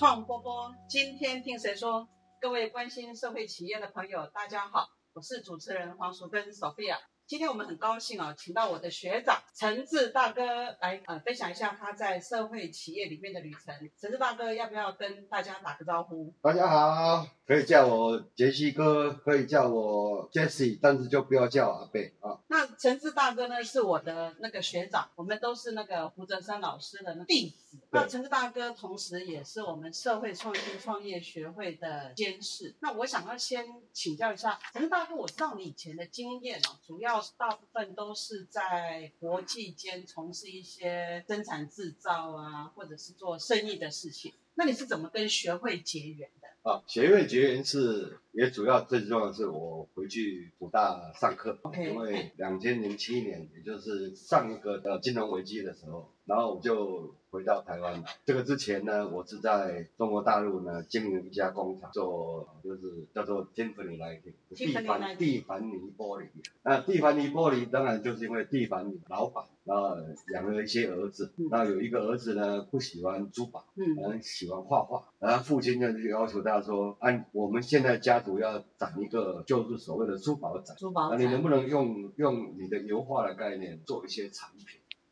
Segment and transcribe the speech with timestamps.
[0.00, 2.08] 创波波，今天听谁说？
[2.40, 6.96] 各位关心社会企业的朋友，大家好，我是主持人黄淑芬 Sophia。
[7.30, 10.42] 今天我们很高兴啊，请到我的学长陈志大哥
[10.80, 13.72] 来呃分享一下他在社会企业里面的旅程。
[14.00, 16.34] 陈志大哥要不要跟大家打个招呼？
[16.42, 22.36] 大家好，可以叫我杰西哥，可以叫我 Jesse，但是就不要叫阿贝啊。
[22.48, 27.78] 那陈志大哥呢是我的那个学长，我们都是那个胡哲山老师的弟子。
[27.90, 32.74] 那陈志大哥同时也是我们社会创新创业学会的监事。
[32.80, 44.32] 那我想要先请教一下陈志大哥，我知道你以前的经验哦，主要大部分都是在国际间从事一些生产制造啊，或者是做生意的事情。
[44.54, 46.70] 那你是怎么跟学会结缘的？
[46.70, 58.02] 啊，学会结缘是也主要最重要的是我回去武大上课因为两千零七年，也就是上一个呃金融危机的时候，然后我就回到台湾。
[58.24, 66.26] 这个之前呢，我是在中国大陆呢经营一家工厂，做就是叫做金粉尼来听地凡地凡尼玻璃。
[66.62, 69.96] 那地凡尼玻璃当然就是因为地凡尼老板，然后
[70.32, 73.64] 养了一些儿子嗯，那有一个儿子呢不喜欢珠宝。
[73.76, 84.66] 嗯喜欢画画，然后父亲呢就要求他说，按我们现在家族要展一个就是所谓的珠宝展，珠宝展那你能不能用用你的油画的概念做一些产品？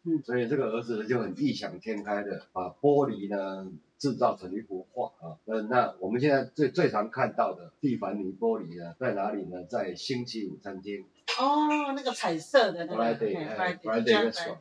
[0.05, 5.37] 嗯所以这个儿子就很异想天开的把玻璃呢制造成一幅画啊。
[5.45, 9.65] 那，那我们现在最最常看到的蒂凡尼玻璃呢，在哪里呢？
[9.65, 11.05] 在星期五餐厅
[11.39, 14.57] 哦，那个彩色的那个 Friday，Friday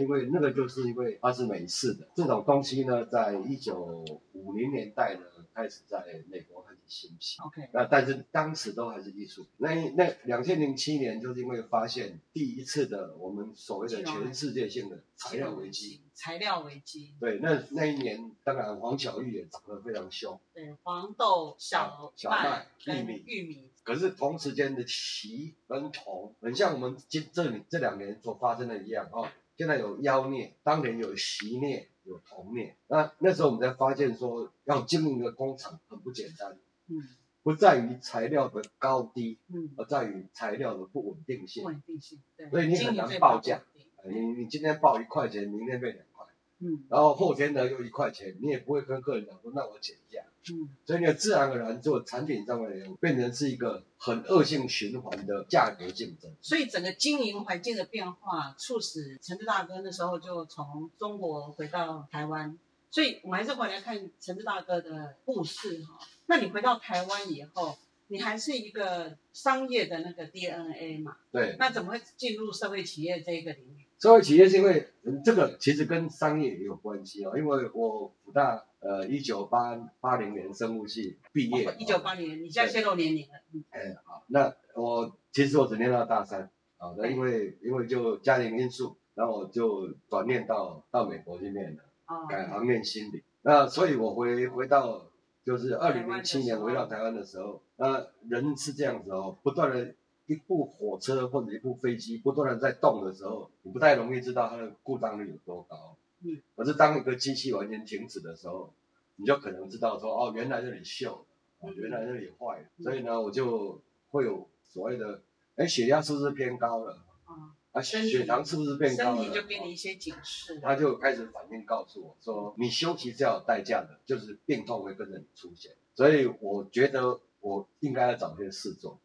[0.00, 5.20] 因为那个就是因为它是美式的这种东西呢，在一九五零年代呢
[5.54, 7.38] 开始在美国开始兴起。
[7.42, 9.52] OK，那但是当时都还是艺术品。
[9.58, 29.28] 那那两千零七年就是因为发现第一次的我们所谓的全世界性的材料危机。，材料危机，对，那那一年当然黄巧玉也涨得非常凶，对，黄豆、小小麦玉米玉米，可是同时间的锡跟铜，很像我们今这里这两年所发生的一样哦。
[29.56, 32.76] 现在有妖孽，当年有习孽，有铜镍。
[32.86, 36.56] 那那时候我们才发现说，要经营一个工厂很不简单，
[36.88, 37.08] 嗯
[37.44, 41.68] 不在于材料的高低，嗯，而在于材料的不稳定性不。
[41.68, 43.62] 稳定性，对，所以你很难报价
[44.04, 46.26] 你你今天报一块钱，明天变两块，
[46.58, 56.30] 嗯然后后天呢又一块钱，你也不会跟客人讲说那我减价，嗯，所以你自然而然做产品上面变成是一个很恶性循环的价格竞争。
[56.42, 62.58] 所以整个经营环境的变化，促使陈志大哥那时候就从中国回到台湾。
[62.90, 65.98] 所以我们还是回来看陈志大哥的故事哈。
[66.28, 67.76] 那你回到台湾以后，
[68.08, 71.16] 你还是一个商业的那个 DNA 嘛？
[71.32, 73.86] 对，那怎么会进入社会企业这一个领域？
[73.98, 83.34] 社会企业是因为、嗯这个其实跟商业也有关系哦，因为我福大呃一九八八零年生物系毕业，哦一九八零年，你现在泄露年龄了。
[83.52, 86.42] 嗯哎好，那我其实我只念到大三
[86.76, 91.82] 啊，那因为因为就家庭因素，然后我就转念到到美国去念了。
[92.06, 93.24] 哦，改行念心理。
[93.42, 95.07] 那所以我回回到
[95.48, 99.94] 就是二零零七年回到台湾的时候，那人是这样子哦，不断的
[100.26, 105.96] 一部火车或者一部飞机不断的在动的时候，你不太容易知道它的故障率有多高。
[106.20, 106.36] 嗯。
[106.54, 108.70] 可是当一个机器完全停止的时候，
[109.16, 112.64] 你就可能知道说哦，原来这里锈了，原来这里坏了。
[112.76, 115.22] 嗯所以呢，我就会有所谓的，
[115.56, 116.92] 哎，血压是不是偏高了？
[117.24, 119.16] 啊，啊，血糖是不是变高了？
[119.22, 120.58] 身体就给你一些警示。
[120.60, 125.72] 他就开始反面告诉我说，你休息是要有代价的，就是病痛会跟着你出现。
[125.94, 128.98] 所以我觉得我应该要找些事做。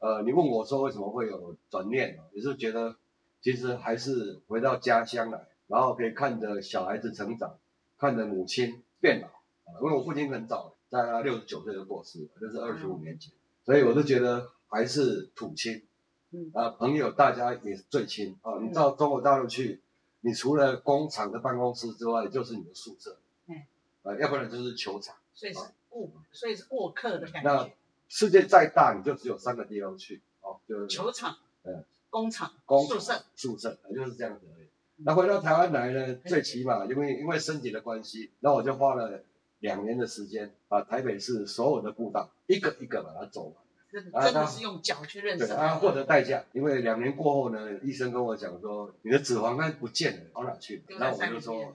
[0.00, 2.22] 呃，你问我说为什么会有转念呢？
[2.32, 2.96] 也是觉得
[3.40, 7.58] 其实还是回到家乡来，然后可以看着小孩子成长，
[7.98, 9.28] 看着母亲变老。
[9.28, 13.32] 啊，因为我父亲很早，在他六十九岁就过世了，就是二十五年前，
[13.64, 15.82] 所以我就觉得还是土亲。
[16.30, 18.58] 嗯啊，朋友大家也是最亲啊。
[18.60, 19.80] 你到中国大陆去，
[20.20, 23.62] 你除了工厂的办公室之外，就是你的宿舍，嗯，
[24.02, 25.16] 啊，要不然就是球场。
[25.32, 27.72] 所以是过，所以是过客的感觉那觉。
[28.08, 33.22] 世界再大，你就只有三个地方去，哦，就是球场、嗯工厂、工宿舍。
[33.36, 34.68] 宿舍，呃就是这样子而已。
[35.04, 39.22] 那回到台湾来呢，最起码因为因为身体的关系，那我就花了
[39.60, 43.54] 两年的时间，把台北市所有的步道一个一个把它走完。
[43.90, 50.82] 真的是用脚去认识对，啊，获得代价，因为两年过后呢，医生跟我讲说，你的脂肪肝不见了，跑哪去了？
[50.86, 51.74] 丢那我就说，。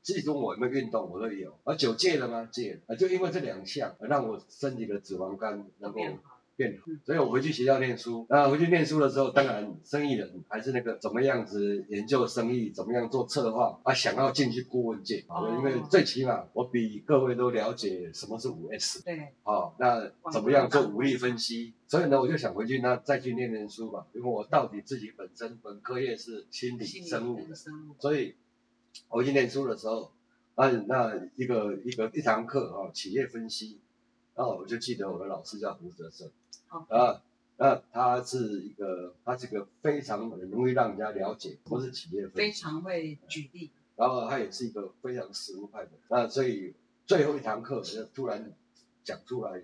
[0.00, 1.52] 自己问我有没有运动，我都有。
[1.64, 2.48] 啊，酒戒了吗？
[2.50, 2.94] 戒了。
[2.94, 6.00] 啊，就因为这两项，让我身体的脂肪肝能够
[6.58, 6.92] 变好。
[7.06, 8.26] 所以我回去学校念书。
[8.28, 19.04] 那回去念书的时候，当然生意人还是那个怎么样子研究生意，怎么样做策划啊，想要进去顾问界啊，哦因为最起码我比各位都了解什么是五 S。
[19.04, 21.72] 对，好、那怎么样做武力分析？
[21.86, 27.54] 所以呢，我就想回去那再去念念书吧，因为我到底自己本身本科业是心理生物的，
[27.98, 28.34] 所以
[29.08, 30.10] 我去念书的时候，
[30.54, 33.78] 啊那一个一个一堂课啊，企业分析，
[34.34, 36.32] 然后我就记得我的老师叫胡哲胜好，
[36.68, 37.22] 啊，
[37.56, 46.74] 那他是一个他是一个非常容易让人家了解不是企业分非，常会举例，然后他也是一个非常实务派的，那所以
[47.06, 48.52] 最后一堂课就突然
[49.02, 49.62] 讲出来，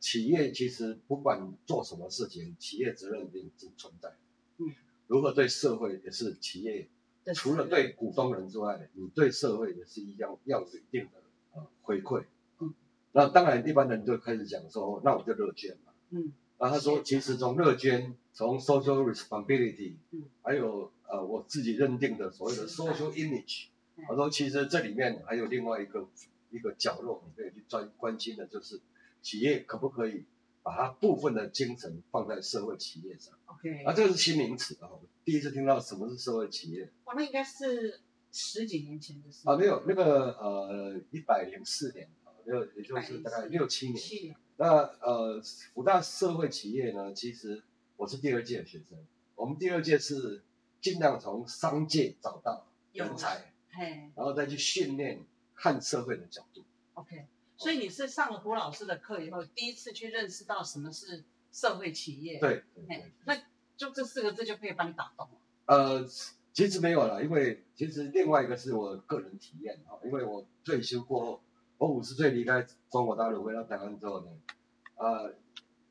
[0.00, 4.14] 企业其实不管做什么事情，企业责任已经存在。
[4.58, 4.72] 嗯，
[5.06, 6.88] 如何对社会也是企业，
[7.34, 11.22] 除了对股东人之外，你对社会也是一样要有一定的
[11.54, 12.24] 呃回馈。
[12.60, 12.72] 嗯，
[13.12, 15.92] 那当然一般人就开始讲说，那我就乐捐嘛。
[16.10, 16.32] 嗯，
[16.64, 23.66] 然后他说，其实从乐捐，从 social responsibility，嗯，还有呃我自己认定的所谓的 social image，
[23.96, 26.08] 嗯他说其实这里面还有另外一个
[26.50, 28.80] 一个角落，你可以去专关心的，就是
[29.20, 30.24] 企业可不可以
[30.62, 33.34] 把它部分的精神放在社会企业上。
[33.44, 36.90] OK，啊，这个是新名词啊，我第一次听到什么是社会企业。
[37.04, 38.00] 哇，那应该是
[38.32, 39.46] 十几年前的事。
[39.46, 44.66] 啊，没有那个呃一百零四年啊，六也就是大概六七年七年，那
[45.00, 45.42] 呃，
[45.72, 47.62] 福大社会企业呢，其实
[47.96, 48.98] 我是第二届的学生，
[49.34, 50.42] 我们第二届是
[50.80, 55.24] 尽量从商界找到人才，嘿然后再去训练
[55.54, 56.62] 看社会的角度。
[56.94, 63.36] ，OK，所以你是上了胡老师的课以后，第一次去认识到什么是社会企业，，对对对，，那
[63.76, 65.36] 就这四个字就可以帮你打动了，
[65.66, 66.08] 呃，
[66.52, 71.42] 其实没有了，因为其实另外一个是我个人体验啊，因为我退休过后，
[71.84, 74.30] 我五十岁离开中国大陆回到台湾之后呢，
[74.96, 75.34] 呃，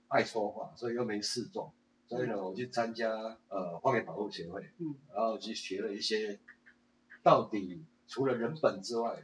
[0.07, 1.71] 爱说话，所以又没事做，
[2.07, 3.11] 所以呢，我去参加
[3.47, 6.39] 呃荒野保护协会，嗯，然后去学了一些，
[7.21, 9.21] 到底除了人本之外，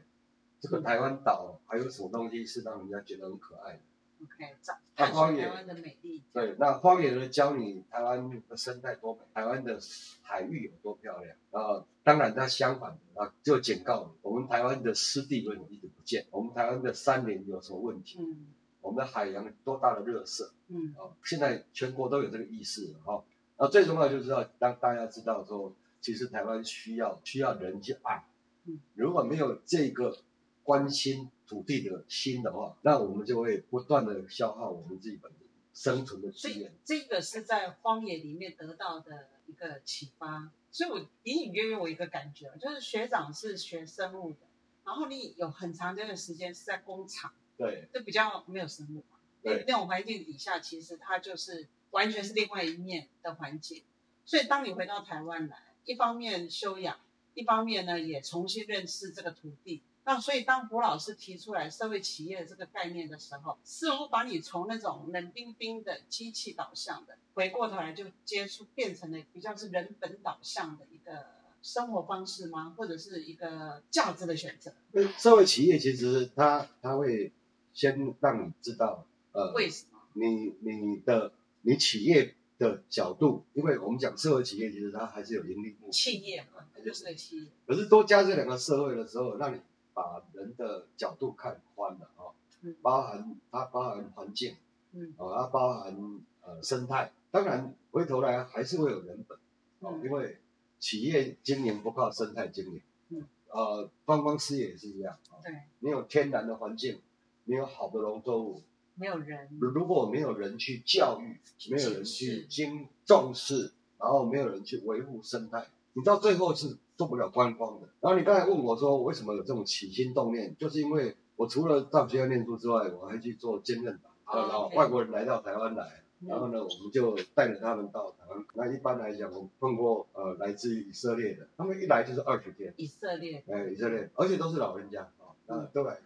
[0.60, 3.80] 这个台湾岛还有什么东西是让人家觉得很可爱的
[4.21, 9.80] ？OK，找啊探索荒野台湾的美丽，对，那荒野呢教你台湾的生态多美，台湾的
[10.21, 11.36] 海域有多漂亮。
[11.50, 16.25] 啊，当然它相反的啊，就警告你，我们台湾的湿地为什么一直不见？
[16.31, 18.17] 我们台湾的山林有什么问题？
[18.19, 18.47] 嗯
[18.81, 21.13] 我们的海洋多大的热色嗯啊？
[21.23, 23.23] 现在全国都有这个意识了哈。
[23.57, 25.71] 啊，最重要就是要让大家知道说，
[26.01, 28.25] 其实台湾需要需要人去爱
[28.65, 28.79] 嗯。
[28.95, 30.17] 如果没有这个
[30.63, 36.73] 关心土地的心的话，那我们就会不断的消耗我们自己本身生存的资源。
[36.83, 44.38] 这个是在荒野里面得到的一个启发，所以我隐隐约约我一个感觉，就是学长是学生物的，
[44.86, 53.83] 然后你有很长这段时间是在工厂，对就比较没有生物嘛，那那种环境底下，其实它就是完全是另外一面的环境。
[54.25, 57.00] 所以当你回到台湾来，一方面修养，
[57.33, 59.81] 一方面呢也重新认识这个土地。
[60.09, 71.28] 那所以当胡老师提出来社会企业这个概念的时候，似乎把你从那种冷冰冰的机器导向的，回过头来就接触变成了比较是人本导向的一个
[71.61, 72.73] 生活方式吗？
[72.75, 74.73] 或者是一个价值的选择？
[74.94, 77.31] 那社会企业其实它它会
[77.71, 79.99] 先让你知道，呃，为什么？
[80.13, 87.47] 你你的你企业的角度，因为我们讲社会企业，其实它还是有盈利目的，企业嘛，它就是个企业。
[87.68, 89.61] 可是多加这两个社会的时候，让你
[89.94, 92.31] 把人的角度看宽了啊、
[92.62, 92.76] 嗯。
[92.81, 94.56] 包含它包含环境，
[94.94, 95.14] 嗯。
[95.18, 99.38] 啊，它包含呃生态，当然回头来还是会有人本，
[99.80, 100.04] 哦、嗯。
[100.04, 100.38] 因为
[100.80, 107.02] 企业经营不靠生态经营，嗯，呃，观光事业也是一样啊、对，你有天然的环境，
[107.44, 108.62] 你有好的农作物，
[108.96, 111.38] 没有人，如果没有人去教育，
[111.69, 117.87] 没有人去经重视，然后没有人去维护生态，你到最后是做不了观光的。
[118.01, 125.85] 然后你刚才问我说，我为什么有这种起心动念，就是因为我除了到学校念书之外，我还去做兼任党，哦然后外国人来到台湾来。
[125.85, 128.44] 嗯然后呢，我们就带着他们到台湾。
[128.53, 135.99] 那一般来讲，我碰过呃来自于以色列的，他们一来就是二十天，以色列，哎，以色列，而且都是老人家啊，那嗯都来。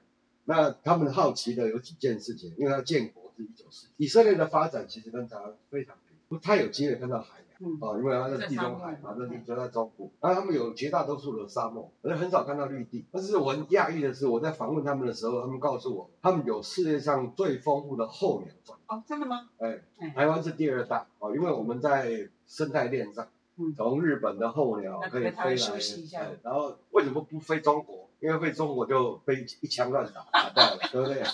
[0.45, 5.97] 那他们好奇的有几件事情，因为他建国是一九四，以色列的发展其实跟台湾非常
[6.29, 7.39] 不，太有机会看到海
[7.79, 13.05] 哦，因为它是地中海嘛，那地就在中部，然后他们有绝大多数的沙漠，而很少看到绿地。
[13.11, 18.75] 但是我很讶异的是，我在访问他们的时候，他们告诉我，他们有世界上最丰富的候鸟种。
[18.87, 19.49] 哦，真的吗？
[19.59, 28.09] 哎哎，台湾是第二大哦，因为我们在生态链上嗯，从日本的候鸟可以飞来，然后为什么不飞中国？
[28.19, 31.29] 因为飞中国就被一枪乱打打掉了，对不对啊？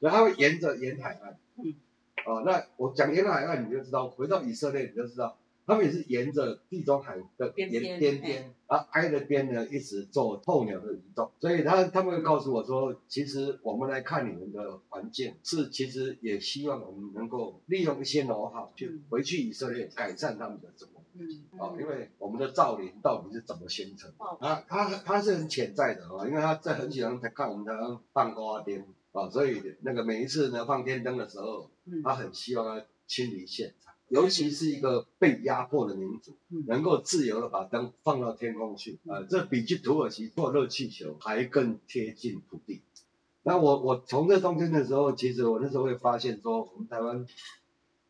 [0.00, 1.74] 然后沿着沿海岸，嗯，
[2.28, 19.04] 哦，那我讲沿海岸你就知道，回到以色列你就知道，他们也是沿着地中海的沿边边边边，然后挨着边呢一直做候鸟的移动，所以他他们会告诉我说，其实我们来看你们的环境，是其实也希望我们能够利用一些 how 去嗯。
[19.08, 21.02] 回去以色列改善他们的生活。
[21.20, 21.26] 嗯，
[21.58, 24.08] 哦，因为我们的造林到底是怎么形成
[24.38, 42.82] 啊，它它是很潜在的啊、因为他在很喜欢看我们台湾放瓜灯啊，所以那个每一次呢放天灯的时候，嗯他很希望他亲临现场，尤其是一个被压迫的民族，嗯能够自由的把灯放到天空去啊，这比去土耳其坐热气球还更贴近土地。
[43.42, 47.26] 那我我从这中间的时候，其实我那时候会发现说，我们台湾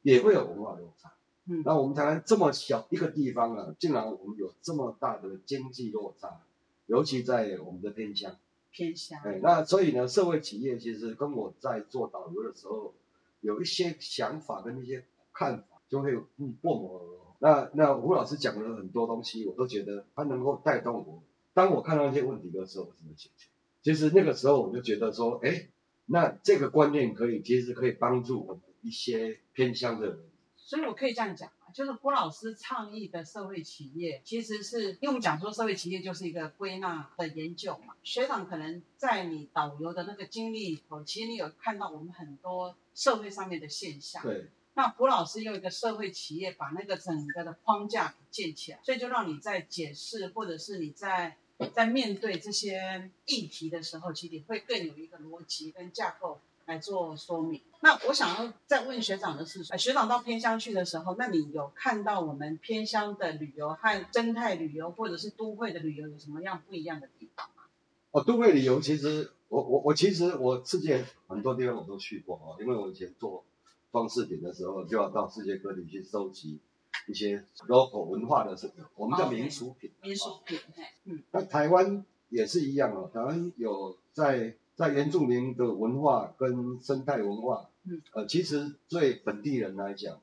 [0.03, 1.13] 也会有文化落差。
[1.47, 6.41] 嗯那我们台湾这么小一个地方啊，竟然我们有这么大的经济落差，
[6.87, 8.37] 尤其在我们的偏乡。
[8.79, 12.95] 偏向，哎，那所以呢，社会企业其实跟我在做导游的时候，
[13.41, 17.19] 有一些想法跟一些看法，就会嗯不谋而合。
[17.41, 21.21] 那那吴老师讲了很多东西，我都觉得他能够带动我。
[21.55, 23.49] 当我看到一些问题的时候，我怎么解决？
[23.83, 25.71] 其实那个时候我就觉得说，哎，
[26.07, 30.21] 那这个观念可以，其实可以帮助我们一些偏乡的人。
[30.57, 37.95] 所以我可以这样讲啊，就是郭老师倡议的社会企业，其实是因为我们讲说社会企业就是一个归纳的研究嘛。
[38.03, 44.23] 学长可能在你导游的那个经历里头，其实你有看到我们很多社会上面的现象。
[44.23, 51.37] 对，那胡老师用一个社会企业把那个整个的框架给建起来，所以就让你在解释或者是你在
[51.75, 57.63] 在面对这些议题的时候，其实你会更有一个逻辑跟架构来做说明。
[57.81, 67.63] 那我想要再问学长的是，呃学长到偏乡去的时候，那你有看到我们偏乡的旅游和生态旅游或者是都会的旅游有什么样不一样的地方吗？
[68.11, 73.45] 哦，都会旅游其实我我我其实我世界很多地方我都去过哦，因为我以前做
[73.91, 76.59] 装饰品的时候，就要到世界各地去收集
[77.07, 79.91] 一些 local 文化的这个我们叫民俗品。
[80.03, 90.21] 民俗品，嘿，嗯那台湾也是一样哦，台湾有在在原住民的文化跟生态文化，嗯，呃，其实对本地人来讲，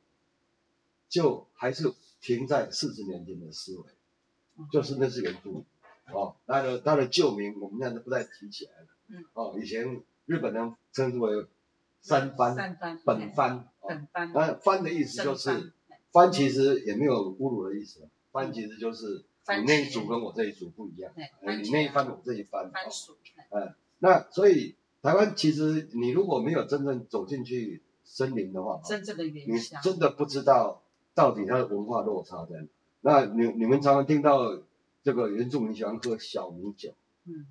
[1.10, 3.84] 就还是停在四十年前的思维，
[4.58, 5.66] 嗯就是那是原住民，
[6.14, 11.46] 哦，他的他的旧名我们现在都不再提起来了，嗯，哦，以前日本人称之为
[12.00, 15.74] 三番、三番本番，哦，本番，那番的意思就是
[16.14, 23.18] 番其实也没有侮辱的意思，番其实就是你那一组跟我这一组不一样，你那一番我这一番，哦番薯，
[23.50, 23.74] 嘿
[24.06, 30.84] 那所以台湾其实你如果没有真正走进去森林的话，哦真正的原你乡，真的不知道
[31.16, 32.68] 到底它的文化落差在哪。
[33.02, 34.62] 那你你们常常听到
[35.02, 36.94] 这个原住民喜欢喝小米酒，
[37.26, 37.48] 嗯，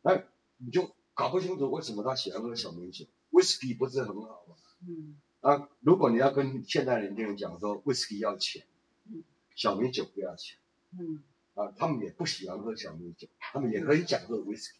[0.00, 0.22] 那
[0.56, 4.56] 你就搞不清楚为什么他喜欢喝小米酒，whisky 不是很好吗？
[4.88, 5.20] 嗯。
[5.42, 8.64] 啊，如果你要跟现代年轻人讲说 whisky 要钱
[9.10, 9.22] 嗯，
[9.54, 10.56] 小米酒不要钱。
[10.98, 11.22] 嗯。
[11.52, 14.78] 啊，他们也不喜欢喝小米酒，他们也很想喝 whisky。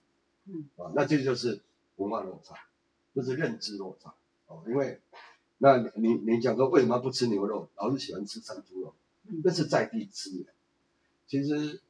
[0.48, 1.60] 嗯啊，那这就是
[1.96, 2.54] 文化落差，
[3.14, 4.14] 就是认知落差
[4.46, 4.62] 哦。
[4.66, 5.00] 因为
[5.58, 8.94] 那你你你讲说为什么不吃牛肉，老是喜欢吃山猪肉，
[9.28, 10.46] 嗯那是在地资源。
[11.26, 11.80] 其实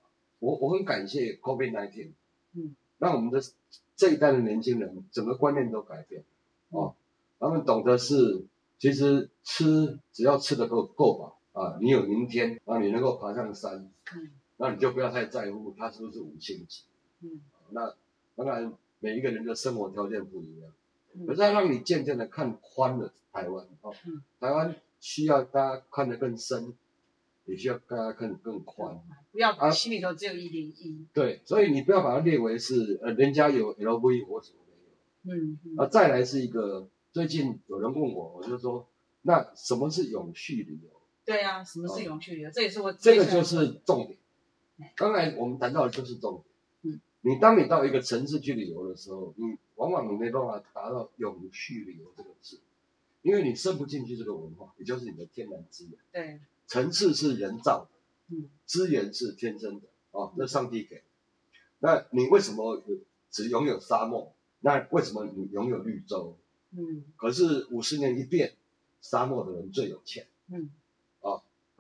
[0.41, 2.11] 我我很感谢 COVID 1 9
[2.55, 3.41] 嗯，让我们的
[3.95, 6.25] 这一代的年轻人整个观念都改变
[6.71, 6.95] 哦，
[7.39, 8.45] 他们懂得是
[8.79, 16.83] 其实吃只要吃的够够饱啊，你有明天，啊，你能够爬上山，嗯那你就不要太在乎它是不是五星级。
[17.21, 17.95] 嗯那
[18.39, 20.71] 当然，每一个人的生活条件不一样，
[21.27, 23.93] 可嗯是它让你渐渐的看宽了台湾哦。
[24.07, 26.73] 嗯台湾需要大家看得更深，
[27.47, 29.01] 也需要大家看得更宽。
[29.33, 34.59] 不要啊心里头只有一零一，对，所以你不要把它列为是呃，人家有 LV，我什么
[35.23, 35.43] 没有？
[35.43, 38.89] 嗯嗯啊，再来是一个，最近有人问我，我就说，
[39.23, 40.91] 那什么是永续旅游？
[41.25, 42.51] 对啊，什么是永续旅游？
[42.53, 44.19] 这也是我哦这个就是重点
[44.81, 44.93] 哎。
[44.97, 46.45] 刚才我们谈到的就是重点。
[47.23, 52.61] 嗯，你当你到一个城市去旅游的时候，你往往你没办法达到永续旅游这个字，
[53.23, 55.99] 因为你渗不进去这个文化，也就是你的天然资源。
[56.13, 61.03] 对，城市是人造的，嗯资源是天生的，哦，那上帝给。
[61.81, 62.83] 那你为什么
[63.31, 64.33] 只拥有沙漠？
[64.61, 66.37] 那为什么你拥有绿洲？
[66.71, 68.55] 嗯可是五十年一变，
[69.01, 70.27] 沙漠的人最有钱。
[70.49, 70.71] 嗯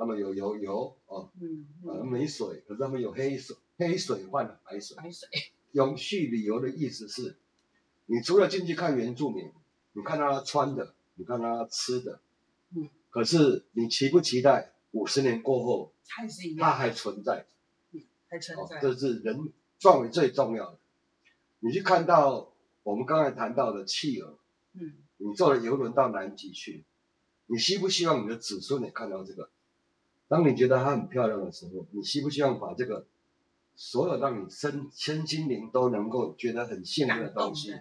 [0.00, 4.96] 他们有油油哦，嗯啊，嗯，没水，可是他们有黑水，黑水换白水。
[4.96, 5.28] 白水，
[5.72, 7.38] 永续旅游的意思是，
[8.06, 9.50] 你除了进去看原住民，
[9.92, 12.20] 你看他穿的，你看他吃的，
[12.74, 17.46] 嗯，可是你期不期待五十年过后还是一样，它还存在？
[17.92, 18.80] 嗯，还存在。
[18.80, 20.78] 这是人作为最重要的。
[21.60, 24.38] 你去看到我们刚才谈到的企鹅，
[24.72, 26.84] 嗯，你坐了游轮到南极去，
[27.46, 29.50] 你希不希望你的子孙也看到这个？
[30.26, 33.06] 当你觉得它很漂亮的时候，你希不希望把这个
[33.80, 37.80] 所有让你身身心灵都能够觉得很幸福的东西，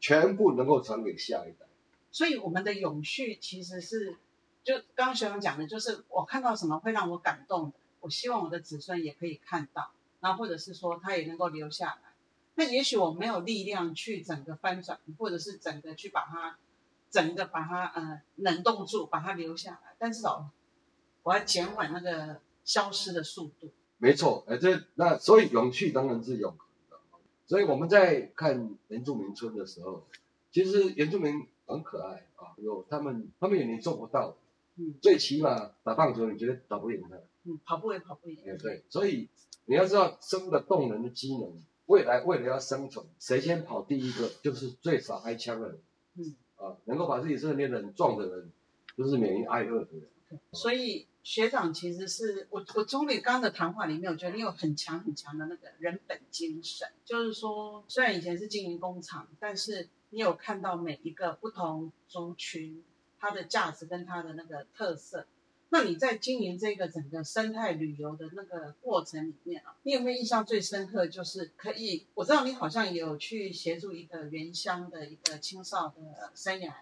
[0.00, 1.66] 全部能够传给下一代？
[2.10, 4.16] 所以我们的永续其实是，
[4.64, 12.12] 就刚刚学长讲的，就是我看到什么会让我感动的，我希望我的子孙也可以看到，然后或者是说他也能够留下来。
[12.56, 16.58] 那也许我没有力量去整个翻转，或者是整个去把它，
[17.08, 20.50] 整个把它呃冷冻住，把它留下来，但至少
[21.22, 23.70] 我要减缓那个消失的速度。
[23.98, 26.58] 没错，哎，这那所以永续当然是永恒
[26.90, 26.96] 的。
[27.46, 30.04] 所以我们在看原住民村的时候，
[30.52, 34.36] 其实原住民很可爱啊，有他们他们有你做不到的，
[34.76, 38.38] 嗯最起码打棒球你觉得打不赢他，嗯，跑步也跑不赢。
[38.46, 39.28] 哎对，所以
[39.64, 45.80] 你要知道生物的动能的机能，未来为了要生存，谁先跑第一个就是最少挨枪的人，
[46.16, 48.52] 嗯啊，能够把自己身体练得很壮的人，
[48.96, 50.08] 就是免于挨饿的人。
[50.52, 62.84] 所以学长其实是我我从你刚刚的谈话里面，我觉得你有很强很强的那个人本精神，就是说虽然以前是经营工厂，但是你有看到每一个不同族群
[63.18, 65.26] 它的价值跟它的那个特色。
[65.70, 71.08] 那你在经营这个整个生态旅游的那个过程里面啊，你有没有印象最深刻？
[71.08, 76.72] 就是可以，我知道你好像有去协助一个原乡的一个青少的生涯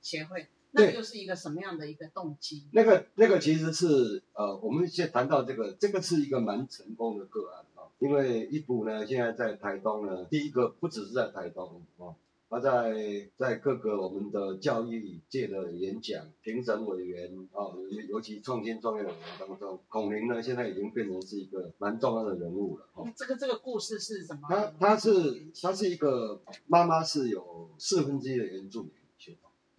[0.00, 2.64] 协会，那对又是一个什么样的一个动机？
[2.72, 12.14] 那个那个其实是呃，我们现在谈到这个，这个是一个蛮成功的个案啊、因为一补呢，现在在台东呢，第一个不只是在台东哦，
[12.48, 23.06] 他在在各个我们的教育界的演讲、评审委员啊，尤尤其创新创业委员当中，孔林呢现在已经变成是一个蛮重要的人物了哦。
[23.16, 24.48] 这个这个故事是什么？
[24.48, 28.92] 他他是他是一个妈妈是有四分之一的原住民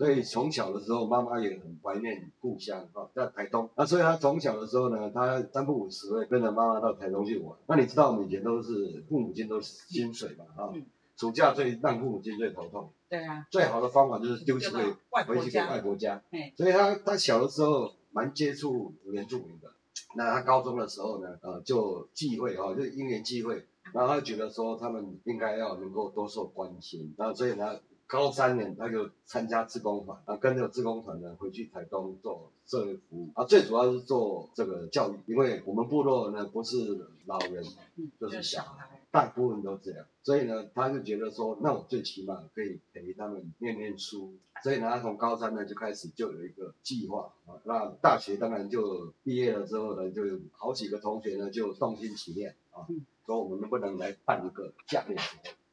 [0.04, 3.70] 所以从小的时候妈妈也很怀念故乡啊，在台东。
[3.78, 7.58] 那所以他从小的时候呢，他三不五时会跟着妈妈到台东去玩。
[7.68, 10.86] 那你知道我们以前都是父母亲都是薪水嘛哈嗯，
[11.16, 16.52] 暑假最让父母亲最头痛，对啊，最好的方法就是丢弃给丢到外回去给外婆家嘿。
[16.58, 19.72] 所以他他小的时候蛮接触原住民的。
[20.18, 27.80] 那他高中的时候呢，呃，就忌讳哈，就因缘际会，然后他觉得说他们应该要能够多受关心，然后所以呢，
[28.14, 37.64] 高三年他就参加自工团，啊，跟着自工团呢回去台东做社会服务，啊，最主要是做这个教育，因为我们部落呢不是老人，
[37.96, 39.00] 嗯，就是小小孩。
[39.10, 47.58] 大部分都这样，所以呢，他就觉得说，那我最起码可以陪他们念念书，所以呢，他从高三呢就开始就有一个计划啊。
[47.64, 55.18] 那大学当然就毕业了之后呢，就有好几个同学呢就动心起念啊嗯，说我们能不能来办一个夏令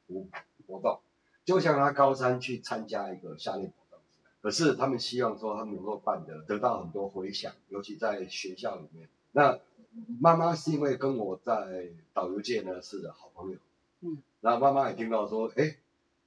[0.09, 0.26] 活
[0.66, 1.00] 活动，
[1.44, 3.98] 就像他高三去参加一个夏令活动。
[4.42, 9.09] 可是他们希望说他们能够办的得到很多回响，尤其在学校里面。
[9.33, 9.59] 那
[10.20, 13.59] 妈妈是因为跟我在导游界呢是好朋友，
[14.00, 15.76] 嗯，然后妈妈也听到说，哎，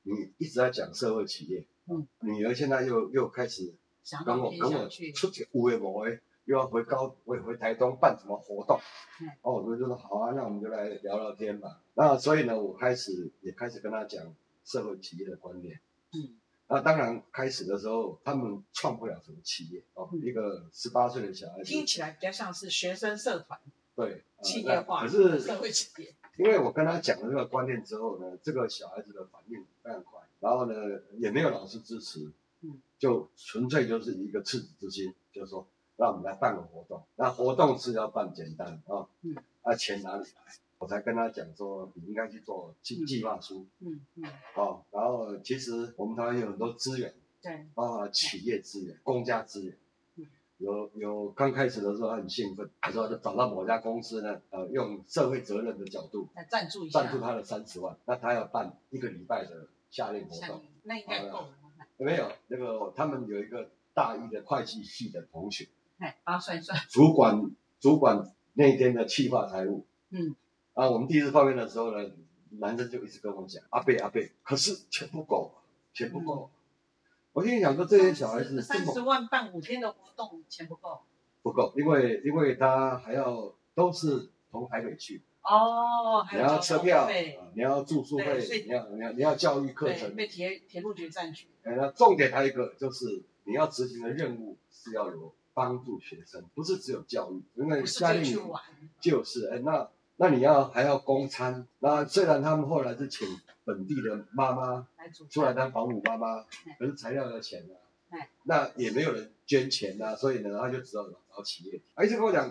[0.03, 3.73] 你一直在讲社会企业，嗯，女儿现在又又开始
[4.03, 8.79] 想跟我跟我去，出去有诶无诶，又要回高回回台东办什么活动
[9.21, 11.81] 嗯，哦，我就说好啊，那我们就来聊聊天吧。
[11.95, 14.23] 那所以呢，我开始也开始跟他讲
[14.65, 15.79] 社会企业的观念。
[16.13, 16.35] 嗯，
[16.67, 20.21] 那当然开始的时候他们创不了什么企业哦，嗯。
[20.21, 23.59] 一个十八岁的小孩子，听起来比较像是学生社团
[23.95, 30.73] 对，呃企业化可是社会企业，因为我跟他讲了这个观念之后呢，这个小孩子的反应非常快，然后呢
[31.17, 40.53] 也没有老师支持，嗯，就纯粹就是一个赤子之心，就是说让我们来办个活动，那活动是要办简单啊，嗯，啊钱哪里来？
[40.83, 43.65] 我才跟他讲说，你应该去做计嗯计划书。
[43.79, 44.23] 嗯嗯，
[44.55, 49.77] 哦，然后其实我们台湾有很多资源，对，包括企业资源、公家资源。
[50.17, 50.27] 嗯。
[50.57, 60.61] 有有刚开始的时候他很兴奋，他说就找到某家公司呢，呃，用社会责任的角度来赞助一下，赞助他的三十万，那他要办一个礼拜的夏令活动。
[60.83, 61.55] 那应该够了，
[61.95, 65.69] 没有，那个他们有一个大一的会计系的同学，
[65.99, 69.85] 哎，帮他算一算，主管主管那天的企划财务。
[70.15, 70.35] 嗯，
[70.73, 72.09] 啊，我们第一次碰面的时候呢，
[72.59, 75.51] 男生就一直跟我讲，阿贝阿贝，可是钱不够，
[75.93, 76.49] 钱不够。
[77.31, 81.01] 我心里想说，这些小孩子三十万办五天的活动，钱不够，
[81.41, 87.07] 不够，因为因为他还要都是从台北去，哦，你要车票，
[87.53, 91.47] 你要住宿费，你要你要你要教育课，程，被铁铁路局占据。
[91.63, 98.61] 哎那重点还有一个就是你要执行的任务是要有帮助学生，不是只有教育，因为不是夏令营就去玩，
[98.99, 103.27] 就是哎那那你要还要供餐，那虽然他们后来是请
[103.65, 105.53] 本地的妈妈来出来。
[105.53, 106.45] 当保姆妈妈嗯，
[106.79, 107.73] 可是材料要钱呢、
[108.11, 111.81] 嗯那也没有人捐钱呐、所以呢，他就只好找企业。
[111.95, 112.47] 他一直跟我讲，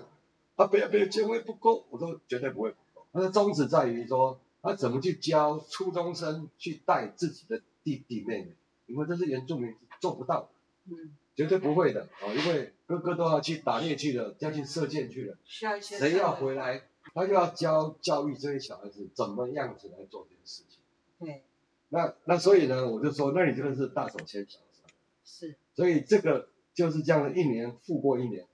[0.56, 3.06] 啊，不要不要，经费不够，我说绝对不会不够。
[3.12, 10.48] 他的宗旨在于说，他怎么去教初中生去带自己的弟弟妹妹，因为这是原住民做不到的，
[10.90, 15.36] 嗯，绝对不会的哦，因为哥哥都要去打猎去了，要去射箭去了，
[15.80, 16.82] 谁要回来，
[17.14, 20.80] 他就要教教育这些小孩子怎么样子来做这件事情。
[21.18, 21.42] 对，
[21.88, 24.88] 那那所以呢，我就说，那你真的是大手牵小手。
[25.24, 28.46] 是所以这个就是这样的一年复过一年。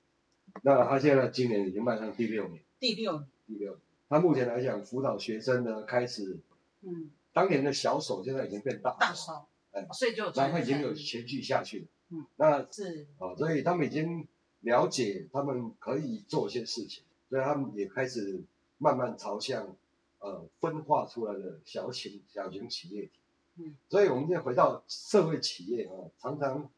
[0.62, 3.28] 那他现在今年已经迈向第六年，第六年。
[3.46, 3.80] 第六年。
[4.08, 6.38] 他目前来讲，辅导学生呢，开始
[6.80, 9.32] 嗯，当年的小手现在已经变大手，大手
[9.72, 11.86] 哎，所以就有然后已经有前续下去了。
[12.10, 14.26] 嗯，那是啊，所以他们已经
[14.60, 18.42] 了解他们可以做一些事情，所以他们也开始
[18.78, 19.76] 慢慢朝向
[20.20, 23.12] 呃分化出来的小型小型企业体。
[23.56, 26.70] 嗯，所以我们现在回到社会企业啊，常常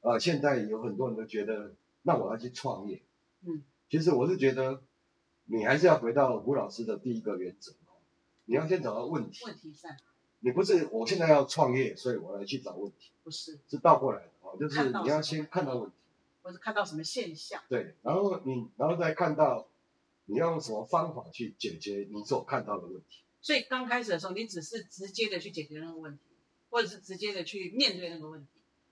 [0.00, 3.02] 呃现在有很多人都觉得，那我要去创业。
[3.44, 4.80] 嗯，其实我是觉得，
[5.46, 7.98] 你还是要回到吴老师的第一个原则哦，
[8.44, 9.44] 你要先找到问题。
[9.44, 9.96] 问题在哪？
[10.44, 15.96] 你不是我现在要创业，所以我来去找问题，不是，是倒过来的哦，就是你要先看到问题。
[16.42, 17.62] 我是看到什么现象？
[17.68, 19.68] 对，然后你然后再看到
[20.32, 23.22] 你要用什么方法去解决你所看到的问题。
[23.40, 26.22] 所以刚开始的时候，你只是直接的去解决那个问题，
[26.70, 28.48] 或者是直接的去面对那个问题。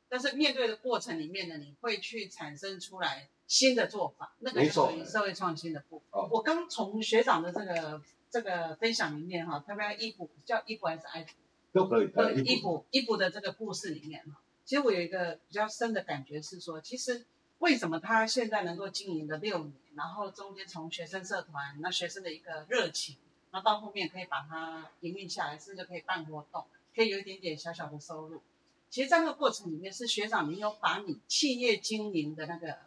[0.09, 6.09] 但是面对的过程里面呢，你会去产生出来新的做法，那个属于社会创新的部分。
[6.11, 11.35] 哦我刚从学长的这个这个分享里面哈，他们衣服叫衣服还是爱服？
[11.72, 17.24] 都可以，对呃伊普伊普的这个故事里面哈，其实我有一个比较深的感觉是说，其实
[17.61, 23.16] 为什么他现在能够经营了六年，然后中间从学生社团那学生的一个热情，
[23.51, 28.42] 然后到后面可以把它营运下来，甚至可以办活动，可以有一点点小小的收入。
[28.88, 32.79] 其实，在那个过程里面，是学长你有把你企业经营的那个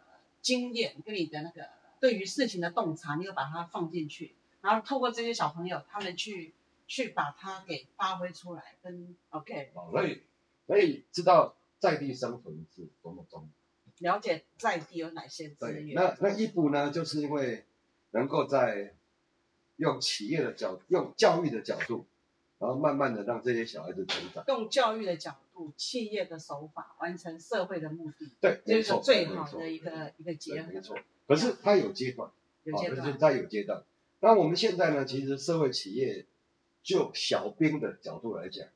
[0.42, 1.68] 经验跟你的那个
[2.00, 6.52] 对于事情的洞察，你有把它放进去，然后透过这些小朋友，他们去
[6.86, 10.22] 去把它给发挥出来，跟 OK 哦，所以
[10.66, 13.48] 所以知道在地生存是多么重要。
[13.98, 15.94] 了解在地有哪些资，源。
[15.94, 17.64] 那那一步呢，就是因为
[18.10, 18.94] 能够在
[19.76, 22.06] 用企业的角，用教育的角度，
[22.58, 24.44] 然后慢慢的让这些小孩子成长。
[24.48, 30.72] 用教育的角度、企业的手法完成社会的目的，对，这是最好的一个一个结对，合。
[30.72, 30.98] 没错。
[31.26, 32.30] 可是它有阶段，
[32.64, 33.82] 有阶段它有阶段。
[34.20, 36.26] 那我们现在呢，其实社会企业
[36.82, 38.66] 就小兵的角度来讲，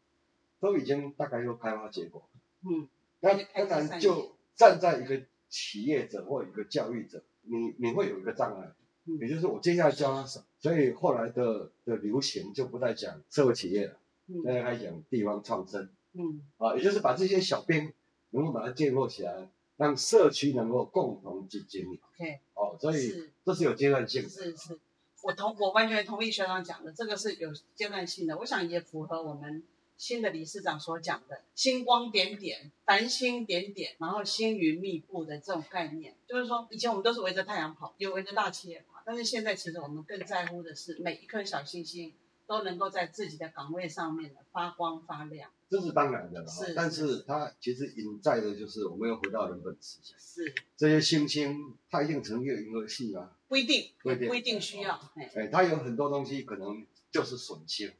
[0.60, 2.28] 都已经大概有开花结果。
[2.64, 2.88] 嗯，
[3.20, 3.34] 那
[3.66, 8.72] 当然就站在一个企业者或一个教育者，你你会有一个障碍，
[9.06, 9.16] 嗯。
[9.20, 10.44] 也就是我接下来教他什么。
[10.58, 14.42] 所以后来的的流行就不再讲社会企业了，嗯。
[14.42, 15.88] 现在开始讲地方创生。
[16.12, 16.42] 嗯。
[16.58, 17.92] 啊，也就是把这些小兵
[18.30, 21.98] 能够把它建构起来，让社区能够共同去经营。
[22.14, 23.30] ，OK，哦，所以是。
[23.44, 24.28] 这是有阶段性的。
[24.28, 24.78] 是是，
[25.22, 29.62] 我同我完全同意学长讲的，这个是有阶段性的，我想也符合我们
[29.98, 36.14] 新的理事长所讲的“星光点点，繁星点点，然后星云密布”的这种概念。
[36.26, 42.14] 就是说，以前我们都是围着太阳跑，有围着大企业跑，但是现在其实我们更在乎的是每一颗小星星
[42.46, 45.50] 都能够在自己的岗位上面的发光发亮。
[45.68, 53.32] 这是当然的了是，但是它其实隐在的就是我们又回到人本思想，是这些星星它一定成一个银河系吗？
[53.48, 57.92] 不一定，不一定也不一定需要，哎，哎，它有很多东西可能就是损星，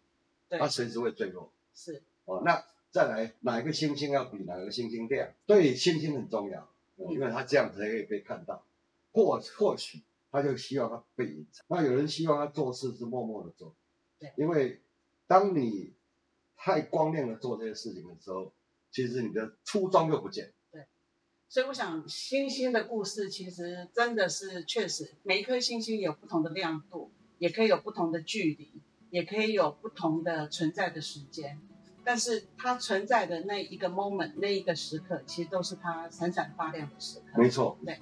[0.49, 1.53] 对它，随时会坠落。
[1.79, 5.33] 是哦，那再来哪一个星星要比哪个星星亮？
[5.47, 6.69] 对星星很重要，
[7.09, 8.65] 因为它这样才可以被看到。
[9.13, 13.75] 或或许他就希望他被隐藏，那有人希望他做事是默默的做，
[14.19, 14.81] 对因为
[15.29, 15.95] 当你
[16.57, 18.53] 太光亮的做这些事情的时候，
[18.91, 20.53] 其实你的初衷就不见。
[20.73, 20.85] 对
[21.49, 31.61] 所以我想，星星的故事其实真的是确实，每一颗星星有不同的亮度，也可以有不同的距离，也可以有不同的存在的时间。
[32.09, 37.43] 但是它存在的那一个 moment，那一个时刻，其实都是它闪闪发亮的时刻。
[37.43, 37.99] 没错，对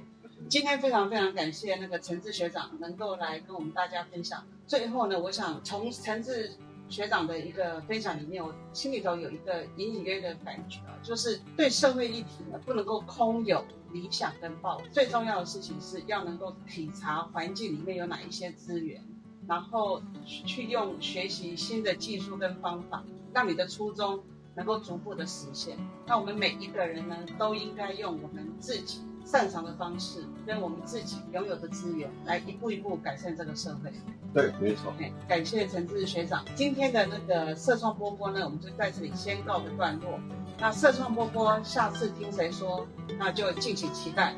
[0.48, 4.46] 今天非常非常感谢那个陈志学长能够来跟我们大家分享。
[4.64, 6.52] 最后呢，我想从陈志
[6.88, 19.02] 学长的一个分享里面，我心里头有一个隐隐约约的感觉啊，就是对社会议题呢，不能够空有理想跟抱负，最重要的事情是要能够体察环境里面有哪一些资源，
[19.48, 23.02] 然后去用学习新的技术跟方法，
[23.36, 24.18] 让你的初衷
[24.54, 25.76] 能够逐步的实现。
[26.06, 33.92] 那我们每一个人呢，都应该用我们自己擅长的方式，跟我们自己拥有的资源，来一步一步改善这个社会。
[34.32, 34.90] 对，没错。
[34.98, 36.42] 哎，感谢陈志学长。
[36.54, 40.18] 今天的那个社创波波呢，我们就在这里先告个段落。
[40.58, 42.86] 那社创波波下次听谁说，
[43.18, 44.34] 那就敬请期待。